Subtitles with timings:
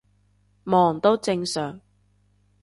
[0.63, 1.79] 忙都正常